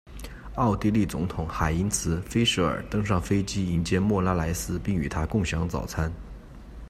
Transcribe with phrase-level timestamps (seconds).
[0.55, 6.11] 奥地利总统海因茨·菲舍尔登上飞机迎接莫拉莱斯并与他共享早餐。